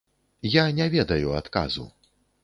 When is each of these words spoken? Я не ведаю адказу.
Я 0.53 0.63
не 0.79 0.87
ведаю 0.95 1.35
адказу. 1.41 1.85